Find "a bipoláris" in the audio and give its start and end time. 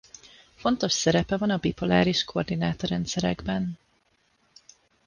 1.49-2.23